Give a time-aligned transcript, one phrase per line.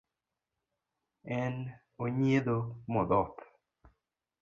[1.41, 1.53] En
[2.03, 2.57] onyiedho
[2.93, 3.41] modhoth.